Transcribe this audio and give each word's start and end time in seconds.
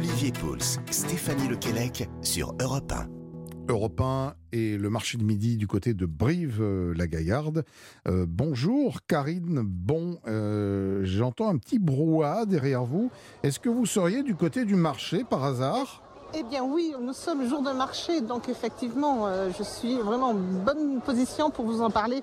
Olivier 0.00 0.32
Pouls, 0.32 0.80
Stéphanie 0.90 1.46
Lequelec 1.46 2.08
sur 2.22 2.54
Europe 2.58 2.90
1. 2.90 3.70
Europe 3.70 4.00
1 4.00 4.32
et 4.50 4.78
le 4.78 4.88
marché 4.88 5.18
de 5.18 5.22
midi 5.22 5.58
du 5.58 5.66
côté 5.66 5.92
de 5.92 6.06
Brive-la-Gaillarde. 6.06 7.66
Euh, 8.08 8.24
bonjour 8.26 9.00
Karine, 9.06 9.60
bon, 9.62 10.18
euh, 10.26 11.02
j'entends 11.04 11.50
un 11.50 11.58
petit 11.58 11.78
brouhaha 11.78 12.46
derrière 12.46 12.84
vous. 12.84 13.10
Est-ce 13.42 13.60
que 13.60 13.68
vous 13.68 13.84
seriez 13.84 14.22
du 14.22 14.34
côté 14.34 14.64
du 14.64 14.74
marché 14.74 15.22
par 15.22 15.44
hasard? 15.44 16.02
Eh 16.32 16.44
bien 16.44 16.64
oui, 16.64 16.94
nous 16.98 17.12
sommes 17.12 17.46
jour 17.46 17.60
de 17.60 17.72
marché, 17.72 18.22
donc 18.22 18.48
effectivement, 18.48 19.26
euh, 19.26 19.50
je 19.58 19.62
suis 19.62 19.96
vraiment 19.96 20.30
en 20.30 20.34
bonne 20.64 21.02
position 21.02 21.50
pour 21.50 21.66
vous 21.66 21.82
en 21.82 21.90
parler. 21.90 22.22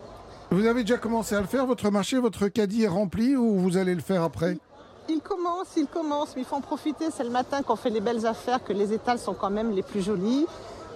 Vous 0.49 0.65
avez 0.65 0.81
déjà 0.81 0.97
commencé 0.97 1.35
à 1.35 1.41
le 1.41 1.47
faire, 1.47 1.67
votre 1.67 1.91
marché, 1.91 2.17
votre 2.17 2.47
caddie 2.47 2.85
est 2.85 2.87
rempli 2.87 3.35
ou 3.35 3.59
vous 3.59 3.77
allez 3.77 3.93
le 3.93 4.01
faire 4.01 4.23
après? 4.23 4.57
Il 5.09 5.21
commence, 5.21 5.67
il 5.77 5.87
commence, 5.87 6.35
mais 6.35 6.41
il 6.41 6.45
faut 6.45 6.55
en 6.55 6.61
profiter. 6.61 7.05
C'est 7.11 7.23
le 7.23 7.29
matin 7.29 7.61
qu'on 7.63 7.75
fait 7.75 7.89
les 7.89 8.01
belles 8.01 8.25
affaires, 8.25 8.63
que 8.63 8.73
les 8.73 8.93
étals 8.93 9.19
sont 9.19 9.33
quand 9.33 9.49
même 9.49 9.71
les 9.71 9.83
plus 9.83 10.01
jolies. 10.01 10.45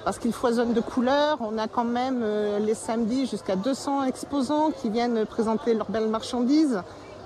Parce 0.04 0.18
qu'ils 0.18 0.34
foisonnent 0.34 0.74
de 0.74 0.82
couleurs. 0.82 1.38
On 1.42 1.58
a 1.58 1.68
quand 1.68 1.84
même 1.86 2.22
euh, 2.24 2.58
les 2.60 2.74
samedis 2.74 3.28
jusqu'à 3.28 3.56
200 3.56 4.04
exposants 4.06 4.72
qui 4.72 4.90
viennent 4.90 5.26
présenter 5.26 5.74
leurs 5.76 5.90
belles 5.92 6.10
marchandises. 6.10 6.82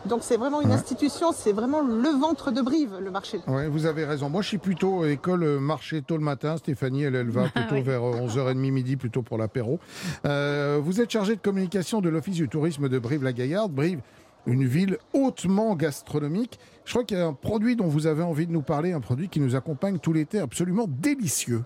Donc 0.06 0.20
c'est 0.22 0.38
vraiment 0.38 0.62
une 0.62 0.68
Ouais. 0.70 0.76
institution, 0.76 1.32
c'est 1.34 1.52
vraiment 1.54 1.82
le 1.82 2.10
ventre 2.10 2.52
de 2.52 2.62
Brive, 2.62 2.94
le 3.02 3.10
marché. 3.10 3.40
Oui, 3.48 3.64
vous 3.68 3.88
avez 3.88 4.06
raison. 4.06 4.30
Moi, 4.30 4.44
je 4.44 4.50
suis 4.50 4.58
plutôt 4.60 5.04
euh, 5.04 5.10
école 5.12 5.42
euh, 5.44 5.60
marché 5.60 6.04
tôt 6.04 6.18
le 6.18 6.24
matin. 6.24 6.58
Stéphanie, 6.58 7.04
elle, 7.04 7.16
elle 7.16 7.30
va 7.32 7.48
plutôt 7.50 7.76
oui. 7.76 7.82
vers 7.82 8.04
euh, 8.04 8.28
11h30 8.28 8.54
midi, 8.56 8.98
plutôt 8.98 9.24
pour 9.24 9.40
l'apéro. 9.40 9.80
Euh, 10.28 10.80
vous 10.84 11.02
êtes 11.02 11.10
chargé 11.10 11.36
de 11.36 11.42
communication 11.42 12.02
de 12.02 12.10
l'Office 12.10 12.36
du 12.36 12.48
tourisme 12.50 12.88
de 12.88 13.00
Brive-la-Gaillarde. 13.00 13.72
Brive, 13.72 14.02
une 14.46 14.66
ville 14.66 14.98
hautement 15.14 15.76
gastronomique. 15.76 16.60
Je 16.86 16.92
crois 16.92 17.04
qu'il 17.04 17.18
y 17.18 17.22
a 17.22 17.26
un 17.26 17.34
produit 17.34 17.76
dont 17.76 17.88
vous 17.88 18.08
avez 18.08 18.24
envie 18.24 18.48
de 18.48 18.52
nous 18.52 18.62
parler, 18.62 18.94
un 18.94 19.02
produit 19.02 19.30
qui 19.30 19.40
nous 19.40 19.56
accompagne 19.56 20.00
tout 20.00 20.14
l'été, 20.14 20.40
absolument 20.40 20.86
délicieux. 20.88 21.64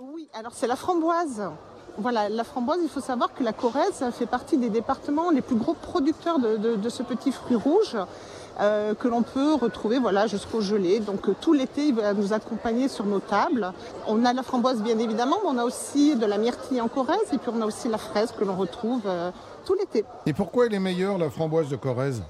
Oui, 0.00 0.28
alors 0.34 0.52
c'est 0.54 0.66
la 0.66 0.76
framboise. 0.76 1.50
Voilà, 1.96 2.28
la 2.28 2.44
framboise, 2.44 2.78
il 2.82 2.88
faut 2.88 3.00
savoir 3.00 3.34
que 3.34 3.42
la 3.42 3.52
Corrèze 3.52 4.04
fait 4.12 4.26
partie 4.26 4.56
des 4.56 4.70
départements 4.70 5.30
les 5.30 5.40
plus 5.40 5.56
gros 5.56 5.74
producteurs 5.74 6.38
de, 6.38 6.88
ce 6.88 7.02
petit 7.02 7.32
fruit 7.32 7.56
rouge 7.56 7.96
euh, 8.60 8.94
que 8.94 9.08
l'on 9.08 9.22
peut 9.22 9.54
retrouver 9.54 9.98
voilà, 9.98 10.26
jusqu'au 10.26 10.60
gelé. 10.60 11.00
Donc 11.00 11.28
euh, 11.28 11.34
tout 11.40 11.52
l'été, 11.52 11.88
il 11.88 11.94
va 11.94 12.12
nous 12.12 12.32
accompagner 12.32 12.88
sur 12.88 13.06
nos 13.06 13.20
tables. 13.20 13.72
On 14.06 14.24
a 14.24 14.32
la 14.32 14.42
framboise 14.42 14.82
bien 14.82 14.98
évidemment, 14.98 15.36
mais 15.42 15.50
on 15.50 15.58
a 15.58 15.64
aussi 15.64 16.16
de 16.16 16.26
la 16.26 16.38
myrtille 16.38 16.80
en 16.80 16.88
Corrèze 16.88 17.32
et 17.32 17.38
puis 17.38 17.50
on 17.54 17.60
a 17.60 17.66
aussi 17.66 17.88
la 17.88 17.98
fraise 17.98 18.32
que 18.38 18.44
l'on 18.44 18.56
retrouve 18.56 19.02
euh, 19.06 19.30
tout 19.64 19.74
l'été. 19.74 20.04
Et 20.26 20.32
pourquoi 20.32 20.66
elle 20.66 20.74
est 20.74 20.80
meilleure, 20.80 21.18
la 21.18 21.30
framboise 21.30 21.68
de 21.68 21.76
Corrèze? 21.76 22.22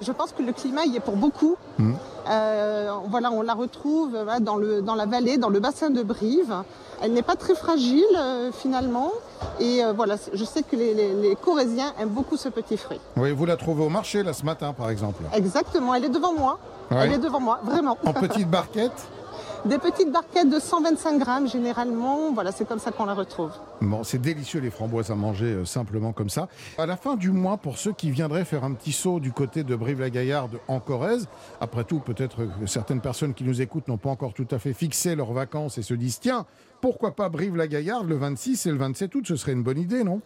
Je 0.00 0.12
pense 0.12 0.32
que 0.32 0.42
le 0.42 0.52
climat 0.52 0.84
y 0.84 0.96
est 0.96 1.00
pour 1.00 1.16
beaucoup. 1.16 1.56
Mhm. 1.78 1.96
Euh, 2.28 2.90
voilà, 3.08 3.30
on 3.30 3.42
la 3.42 3.54
retrouve 3.54 4.14
euh, 4.14 4.40
dans, 4.40 4.56
le, 4.56 4.82
dans 4.82 4.94
la 4.94 5.06
vallée, 5.06 5.38
dans 5.38 5.48
le 5.48 5.60
bassin 5.60 5.90
de 5.90 6.02
Brive. 6.02 6.54
Elle 7.02 7.12
n'est 7.12 7.22
pas 7.22 7.36
très 7.36 7.54
fragile 7.54 8.04
euh, 8.18 8.50
finalement. 8.52 9.12
Et 9.60 9.84
euh, 9.84 9.92
voilà, 9.92 10.16
je 10.32 10.44
sais 10.44 10.62
que 10.62 10.76
les, 10.76 10.94
les, 10.94 11.14
les 11.14 11.36
Corésiens 11.36 11.92
aiment 12.00 12.08
beaucoup 12.10 12.36
ce 12.36 12.48
petit 12.48 12.76
fruit. 12.76 13.00
Oui, 13.16 13.32
vous 13.32 13.46
la 13.46 13.56
trouvez 13.56 13.84
au 13.84 13.88
marché, 13.88 14.22
là, 14.22 14.32
ce 14.32 14.44
matin, 14.44 14.72
par 14.72 14.90
exemple. 14.90 15.22
Exactement, 15.34 15.94
elle 15.94 16.04
est 16.04 16.10
devant 16.10 16.32
moi. 16.34 16.58
Elle 16.90 17.12
est 17.12 17.18
devant 17.18 17.40
moi, 17.40 17.60
vraiment. 17.64 17.98
En 18.04 18.12
petite 18.12 18.48
barquette 18.48 18.92
Des 19.64 19.78
petites 19.78 20.12
barquettes 20.12 20.50
de 20.50 20.58
125 20.58 21.18
grammes 21.18 21.48
généralement. 21.48 22.32
Voilà, 22.32 22.52
c'est 22.52 22.66
comme 22.66 22.78
ça 22.78 22.92
qu'on 22.92 23.04
la 23.04 23.14
retrouve. 23.14 23.50
Bon, 23.80 24.04
c'est 24.04 24.20
délicieux 24.20 24.60
les 24.60 24.70
framboises 24.70 25.10
à 25.10 25.14
manger 25.14 25.46
euh, 25.46 25.64
simplement 25.64 26.12
comme 26.12 26.30
ça. 26.30 26.48
À 26.78 26.86
la 26.86 26.96
fin 26.96 27.16
du 27.16 27.30
mois, 27.30 27.56
pour 27.56 27.78
ceux 27.78 27.92
qui 27.92 28.10
viendraient 28.10 28.44
faire 28.44 28.64
un 28.64 28.72
petit 28.72 28.92
saut 28.92 29.20
du 29.20 29.32
côté 29.32 29.64
de 29.64 29.74
Brive-la-Gaillarde 29.74 30.58
en 30.68 30.80
Corrèze, 30.80 31.28
après 31.60 31.84
tout, 31.84 32.00
peut-être 32.00 32.44
que 32.60 32.66
certaines 32.66 33.00
personnes 33.00 33.34
qui 33.34 33.44
nous 33.44 33.60
écoutent 33.60 33.88
n'ont 33.88 33.98
pas 33.98 34.10
encore 34.10 34.34
tout 34.34 34.48
à 34.50 34.58
fait 34.58 34.72
fixé 34.72 35.14
leurs 35.14 35.32
vacances 35.32 35.78
et 35.78 35.82
se 35.82 35.94
disent 35.94 36.20
tiens, 36.20 36.46
pourquoi 36.80 37.14
pas 37.14 37.28
Brive-la-Gaillarde 37.28 38.08
le 38.08 38.16
26 38.16 38.66
et 38.66 38.70
le 38.70 38.78
27 38.78 39.14
août 39.14 39.24
Ce 39.26 39.36
serait 39.36 39.52
une 39.52 39.62
bonne 39.62 39.78
idée, 39.78 40.04
non? 40.04 40.20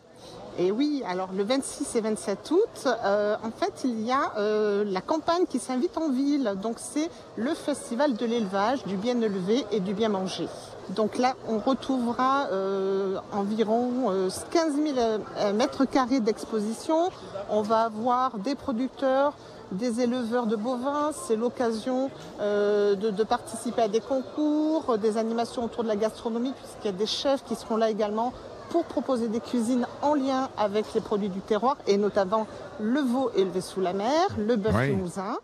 Et 0.58 0.70
oui, 0.72 1.02
alors 1.06 1.30
le 1.34 1.44
26 1.44 1.96
et 1.96 2.00
27 2.00 2.50
août, 2.50 2.58
euh, 2.86 3.36
en 3.42 3.50
fait, 3.50 3.82
il 3.84 4.00
y 4.02 4.12
a 4.12 4.32
euh, 4.36 4.84
la 4.84 5.00
campagne 5.00 5.46
qui 5.48 5.58
s'invite 5.58 5.96
en 5.96 6.10
ville. 6.10 6.54
Donc 6.62 6.76
c'est 6.78 7.08
le 7.36 7.54
festival 7.54 8.14
de 8.14 8.26
l'élevage, 8.26 8.84
du 8.84 8.96
bien 8.96 9.20
élevé 9.20 9.64
et 9.72 9.80
du 9.80 9.94
bien 9.94 10.08
manger. 10.08 10.48
Donc 10.90 11.18
là, 11.18 11.34
on 11.48 11.58
retrouvera 11.58 12.48
euh, 12.50 13.18
environ 13.32 14.10
euh, 14.10 14.28
15 14.50 14.74
000 14.74 14.98
euh, 14.98 15.52
mètres 15.52 15.84
carrés 15.84 16.20
d'exposition. 16.20 17.10
On 17.48 17.62
va 17.62 17.82
avoir 17.82 18.38
des 18.38 18.56
producteurs, 18.56 19.34
des 19.70 20.00
éleveurs 20.00 20.46
de 20.46 20.56
bovins. 20.56 21.12
C'est 21.26 21.36
l'occasion 21.36 22.10
de 22.40 23.24
participer 23.24 23.82
à 23.82 23.88
des 23.88 24.00
concours, 24.00 24.98
des 24.98 25.16
animations 25.16 25.64
autour 25.64 25.84
de 25.84 25.88
la 25.88 25.96
gastronomie, 25.96 26.52
puisqu'il 26.52 26.86
y 26.86 26.94
a 26.94 26.96
des 26.96 27.06
chefs 27.06 27.44
qui 27.44 27.54
seront 27.54 27.76
là 27.76 27.88
également 27.90 28.32
pour 28.70 28.84
proposer 28.84 29.28
des 29.28 29.40
cuisines 29.40 29.86
en 30.00 30.14
lien 30.14 30.48
avec 30.56 30.86
les 30.94 31.00
produits 31.00 31.28
du 31.28 31.40
terroir, 31.40 31.76
et 31.86 31.96
notamment 31.98 32.46
le 32.80 33.00
veau 33.00 33.30
élevé 33.36 33.60
sous 33.60 33.80
la 33.80 33.92
mer, 33.92 34.22
le 34.38 34.56
bœuf 34.56 34.74
Oui. 34.78 34.90
limousin, 34.90 35.36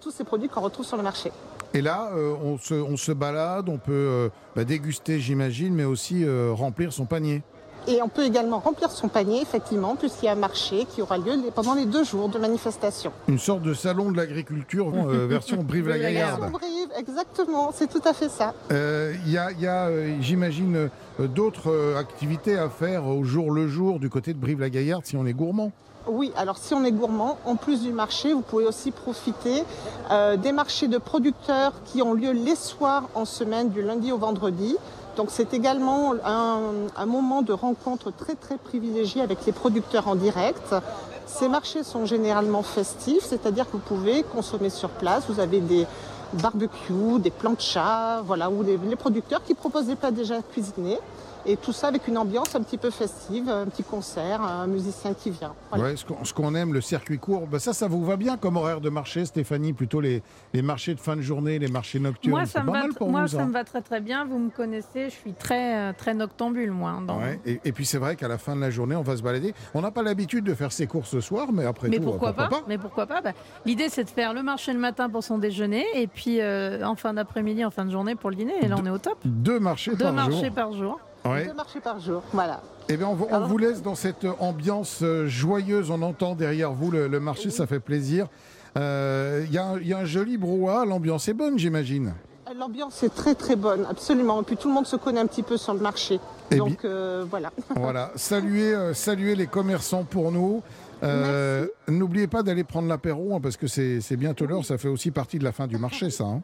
tous 0.00 0.10
ces 0.10 0.22
produits 0.22 0.48
qu'on 0.48 0.60
retrouve 0.60 0.86
sur 0.86 0.96
le 0.96 1.02
marché. 1.02 1.32
Et 1.72 1.80
là, 1.80 2.10
euh, 2.14 2.34
on, 2.44 2.56
se, 2.56 2.74
on 2.74 2.96
se 2.96 3.10
balade, 3.10 3.68
on 3.68 3.78
peut 3.78 3.92
euh, 3.92 4.28
bah, 4.54 4.62
déguster, 4.64 5.18
j'imagine, 5.18 5.74
mais 5.74 5.84
aussi 5.84 6.24
euh, 6.24 6.52
remplir 6.52 6.92
son 6.92 7.04
panier. 7.04 7.42
Et 7.86 8.00
on 8.02 8.08
peut 8.08 8.24
également 8.24 8.60
remplir 8.60 8.90
son 8.90 9.08
panier, 9.08 9.42
effectivement, 9.42 9.94
puisqu'il 9.96 10.26
y 10.26 10.28
a 10.28 10.32
un 10.32 10.36
marché 10.36 10.86
qui 10.94 11.02
aura 11.02 11.18
lieu 11.18 11.32
pendant 11.54 11.74
les 11.74 11.84
deux 11.86 12.04
jours 12.04 12.28
de 12.28 12.38
manifestation. 12.38 13.12
Une 13.28 13.38
sorte 13.38 13.62
de 13.62 13.74
salon 13.74 14.10
de 14.10 14.16
l'agriculture 14.16 14.90
euh, 14.94 15.26
version 15.28 15.62
Brive-la-Gaillarde. 15.62 16.50
Brive, 16.50 16.88
exactement, 16.96 17.70
c'est 17.74 17.88
tout 17.88 18.02
à 18.04 18.12
fait 18.14 18.28
ça. 18.30 18.54
Euh, 18.72 19.14
Il 19.26 19.32
y 19.32 19.38
a, 19.38 19.50
il 19.52 19.60
y 19.60 19.66
a, 19.66 19.88
euh, 19.88 20.16
j'imagine, 20.20 20.88
euh, 21.20 21.26
d'autres 21.28 21.70
euh, 21.70 21.98
activités 21.98 22.56
à 22.58 22.68
faire 22.70 23.06
au 23.06 23.22
jour 23.24 23.50
le 23.50 23.68
jour 23.68 23.98
du 23.98 24.08
côté 24.08 24.32
de 24.32 24.38
Brive-la-Gaillarde 24.38 25.04
si 25.04 25.16
on 25.16 25.26
est 25.26 25.32
gourmand. 25.34 25.70
Oui, 26.06 26.32
alors 26.36 26.58
si 26.58 26.74
on 26.74 26.84
est 26.84 26.92
gourmand, 26.92 27.38
en 27.46 27.56
plus 27.56 27.82
du 27.82 27.90
marché, 27.90 28.32
vous 28.34 28.42
pouvez 28.42 28.66
aussi 28.66 28.90
profiter 28.90 29.64
euh, 30.10 30.36
des 30.36 30.52
marchés 30.52 30.86
de 30.86 30.98
producteurs 30.98 31.72
qui 31.86 32.02
ont 32.02 32.12
lieu 32.12 32.32
les 32.32 32.56
soirs 32.56 33.04
en 33.14 33.24
semaine, 33.24 33.70
du 33.70 33.80
lundi 33.82 34.12
au 34.12 34.18
vendredi. 34.18 34.76
Donc 35.16 35.28
c'est 35.30 35.54
également 35.54 36.14
un, 36.24 37.06
moment 37.06 37.42
de 37.42 37.52
rencontre 37.52 38.10
très 38.10 38.34
très 38.34 38.56
privilégié 38.56 39.20
avec 39.22 39.46
les 39.46 39.52
producteurs 39.52 40.08
en 40.08 40.16
direct. 40.16 40.74
Ces 41.26 41.48
marchés 41.48 41.82
sont 41.82 42.04
généralement 42.04 42.62
festifs, 42.62 43.24
c'est-à-dire 43.24 43.66
que 43.66 43.72
vous 43.72 43.78
pouvez 43.78 44.22
consommer 44.22 44.70
sur 44.70 44.90
place. 44.90 45.24
Vous 45.28 45.40
avez 45.40 45.60
des 45.60 45.86
barbecues, 46.34 47.20
des 47.20 47.30
planchas, 47.30 48.22
voilà, 48.22 48.50
ou 48.50 48.62
les, 48.62 48.76
les 48.76 48.96
producteurs 48.96 49.42
qui 49.44 49.54
proposent 49.54 49.86
des 49.86 49.96
plats 49.96 50.10
déjà 50.10 50.42
cuisinés. 50.42 50.98
Et 51.46 51.56
tout 51.58 51.72
ça 51.72 51.88
avec 51.88 52.08
une 52.08 52.16
ambiance 52.16 52.54
un 52.54 52.62
petit 52.62 52.78
peu 52.78 52.90
festive, 52.90 53.48
un 53.50 53.66
petit 53.66 53.82
concert, 53.82 54.40
un 54.40 54.66
musicien 54.66 55.12
qui 55.12 55.30
vient. 55.30 55.52
Voilà. 55.70 55.84
Ouais, 55.84 55.96
ce 55.96 56.04
qu'on 56.04 56.24
ce 56.24 56.32
qu'on 56.32 56.54
aime, 56.54 56.72
le 56.72 56.80
circuit 56.80 57.18
court, 57.18 57.46
bah 57.46 57.58
ça, 57.58 57.72
ça 57.74 57.86
vous 57.86 58.02
va 58.04 58.16
bien 58.16 58.36
comme 58.38 58.56
horaire 58.56 58.80
de 58.80 58.88
marché, 58.88 59.24
Stéphanie 59.26 59.72
Plutôt 59.74 60.00
les, 60.00 60.22
les 60.54 60.62
marchés 60.62 60.94
de 60.94 61.00
fin 61.00 61.16
de 61.16 61.20
journée, 61.20 61.58
les 61.58 61.68
marchés 61.68 61.98
nocturnes. 62.00 62.30
Moi, 62.34 62.46
c'est 62.46 62.52
ça, 62.52 62.60
me 62.62 62.66
pas 62.68 62.72
va, 62.72 62.78
mal 62.80 62.94
pour 62.94 63.10
moi 63.10 63.22
vous, 63.22 63.28
ça 63.28 63.44
me 63.44 63.52
va 63.52 63.64
très 63.64 63.82
très 63.82 64.00
bien. 64.00 64.24
Vous 64.24 64.38
me 64.38 64.48
connaissez, 64.50 65.10
je 65.10 65.14
suis 65.14 65.34
très, 65.34 65.76
euh, 65.76 65.92
très 65.96 66.14
noctambule, 66.14 66.70
moi. 66.70 66.90
hein, 66.90 67.02
dans- 67.06 67.18
Ouais, 67.18 67.38
et, 67.44 67.60
et 67.64 67.72
puis 67.72 67.84
c'est 67.84 67.98
vrai 67.98 68.16
qu'à 68.16 68.28
la 68.28 68.38
fin 68.38 68.56
de 68.56 68.60
la 68.62 68.70
journée, 68.70 68.96
on 68.96 69.02
va 69.02 69.16
se 69.16 69.22
balader. 69.22 69.54
On 69.74 69.82
n'a 69.82 69.90
pas 69.90 70.02
l'habitude 70.02 70.44
de 70.44 70.54
faire 70.54 70.72
ses 70.72 70.86
courses 70.86 71.10
ce 71.10 71.20
soir, 71.20 71.48
mais 71.52 71.66
après 71.66 71.88
Mais 71.88 71.98
tout, 71.98 72.04
pourquoi, 72.04 72.32
pas, 72.32 72.48
Mais 72.68 72.78
pourquoi 72.78 73.06
pas? 73.06 73.20
Bah, 73.20 73.32
L'idée, 73.66 73.88
c'est 73.90 74.04
de 74.04 74.10
faire 74.10 74.32
le 74.32 74.42
marché 74.42 74.72
le 74.72 74.78
matin 74.78 75.10
pour 75.10 75.22
son 75.22 75.36
déjeuner 75.38 75.84
et 75.94 76.06
puis 76.06 76.40
euh, 76.40 76.82
en 76.86 76.94
fin 76.94 77.12
d'après-midi, 77.14 77.64
en 77.64 77.70
fin 77.70 77.84
de 77.84 77.90
journée 77.90 78.14
pour 78.14 78.30
le 78.30 78.36
dîner. 78.36 78.54
Et 78.62 78.68
là, 78.68 78.76
on 78.80 78.86
est 78.86 78.90
au 78.90 78.98
top. 78.98 79.18
Deux 79.26 79.60
marchés 79.60 79.90
Deux 79.92 80.04
par 80.04 80.12
marchés 80.14 80.46
jour. 80.46 80.54
par 80.54 80.72
jour. 80.72 81.00
Ouais. 81.26 81.46
Deux 81.46 81.54
marchés 81.54 81.80
par 81.80 81.98
jour, 82.00 82.22
voilà. 82.32 82.60
Eh 82.88 82.96
bien, 82.96 83.08
on, 83.08 83.14
vous- 83.14 83.26
on 83.30 83.34
Alors- 83.34 83.48
vous 83.48 83.56
laisse 83.58 83.82
dans 83.82 83.94
cette 83.94 84.26
ambiance 84.40 85.00
euh, 85.02 85.26
joyeuse. 85.26 85.90
On 85.90 86.02
entend 86.02 86.34
derrière 86.34 86.72
vous 86.72 86.90
le, 86.90 87.08
le 87.08 87.20
marché, 87.20 87.48
ça 87.50 87.66
fait 87.66 87.80
plaisir. 87.80 88.26
Euh, 88.76 89.44
Il 89.46 89.52
y, 89.52 89.58
a 89.58 89.64
un- 89.66 89.78
il 89.78 89.86
y 89.88 89.94
a 89.94 89.98
un 89.98 90.04
joli 90.04 90.36
brouhaha. 90.36 90.84
L'ambiance 90.84 91.26
est 91.28 91.32
bonne, 91.34 91.58
j'imagine. 91.58 92.12
L'ambiance 92.58 93.02
est 93.02 93.14
très 93.14 93.34
très 93.34 93.56
bonne, 93.56 93.86
absolument. 93.88 94.40
Et 94.42 94.44
puis 94.44 94.56
tout 94.56 94.68
le 94.68 94.74
monde 94.74 94.86
se 94.86 94.96
connaît 94.96 95.20
un 95.20 95.26
petit 95.26 95.42
peu 95.42 95.56
sur 95.56 95.72
le 95.72 95.80
marché. 95.80 96.20
Eh 96.50 96.56
Donc 96.56 96.84
euh, 96.84 97.24
voilà. 97.28 97.50
Voilà, 97.76 98.10
saluez, 98.16 98.74
euh, 98.74 98.92
saluez 98.94 99.34
les 99.34 99.46
commerçants 99.46 100.04
pour 100.04 100.30
nous. 100.30 100.62
Euh, 101.02 101.66
N'oubliez 101.88 102.26
pas 102.26 102.42
d'aller 102.42 102.64
prendre 102.64 102.88
l'apéro 102.88 103.34
hein, 103.34 103.40
parce 103.42 103.56
que 103.56 103.66
c'est 103.66 104.16
bientôt 104.16 104.46
l'heure. 104.46 104.64
Ça 104.64 104.78
fait 104.78 104.88
aussi 104.88 105.10
partie 105.10 105.38
de 105.38 105.44
la 105.44 105.52
fin 105.52 105.66
du 105.66 105.76
marché, 105.76 106.10
ça. 106.10 106.24
hein. 106.24 106.42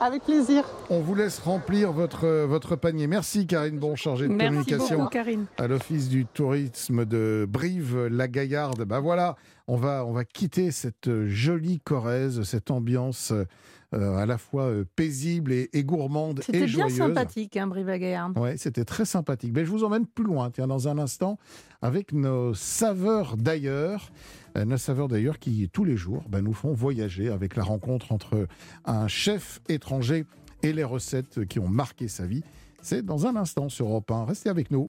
Avec 0.00 0.24
plaisir. 0.24 0.64
On 0.90 1.00
vous 1.00 1.14
laisse 1.14 1.38
remplir 1.38 1.92
votre, 1.92 2.26
votre 2.46 2.74
panier. 2.74 3.06
Merci 3.06 3.46
Karine 3.46 3.78
Bon, 3.78 3.94
chargée 3.94 4.26
de 4.26 4.32
Merci 4.32 4.48
communication 4.48 4.98
beaucoup, 4.98 5.10
Karine. 5.10 5.44
à 5.58 5.68
l'Office 5.68 6.08
du 6.08 6.26
tourisme 6.26 7.04
de 7.04 7.46
Brive-la-Gaillarde. 7.48 8.84
Ben 8.84 9.00
voilà, 9.00 9.36
on 9.68 9.76
va, 9.76 10.04
on 10.04 10.12
va 10.12 10.24
quitter 10.24 10.70
cette 10.72 11.08
euh, 11.08 11.28
jolie 11.28 11.80
Corrèze, 11.80 12.42
cette 12.42 12.70
ambiance 12.70 13.30
euh, 13.32 13.44
à 13.92 14.26
la 14.26 14.38
fois 14.38 14.64
euh, 14.64 14.84
paisible 14.96 15.52
et, 15.52 15.70
et 15.72 15.84
gourmande 15.84 16.40
et 16.40 16.42
C'était 16.42 16.66
bien 16.66 16.88
sympathique, 16.88 17.56
hein, 17.56 17.66
Brive-la-Gaillarde. 17.66 18.38
Ouais, 18.38 18.56
c'était 18.56 18.84
très 18.84 19.04
sympathique. 19.04 19.52
Mais 19.54 19.64
je 19.64 19.70
vous 19.70 19.84
emmène 19.84 20.06
plus 20.06 20.24
loin, 20.24 20.50
tiens, 20.50 20.66
dans 20.66 20.88
un 20.88 20.98
instant, 20.98 21.38
avec 21.80 22.12
nos 22.12 22.54
saveurs 22.54 23.36
d'ailleurs. 23.36 24.10
Euh, 24.56 24.64
nos 24.64 24.76
saveurs 24.76 25.08
d'ailleurs 25.08 25.38
qui, 25.38 25.68
tous 25.72 25.84
les 25.84 25.96
jours, 25.96 26.24
ben, 26.28 26.42
nous 26.42 26.52
font 26.52 26.72
voyager 26.72 27.28
avec 27.28 27.56
la 27.56 27.62
rencontre 27.62 28.12
entre 28.12 28.46
un 28.84 29.08
chef 29.08 29.60
étranger 29.68 30.24
et 30.62 30.72
les 30.72 30.84
recettes 30.84 31.46
qui 31.46 31.58
ont 31.58 31.68
marqué 31.68 32.08
sa 32.08 32.26
vie. 32.26 32.42
C'est 32.82 33.04
dans 33.04 33.26
un 33.26 33.36
instant 33.36 33.68
sur 33.68 33.86
Europe 33.86 34.10
1. 34.10 34.24
Restez 34.24 34.48
avec 34.48 34.72
nous. 34.72 34.80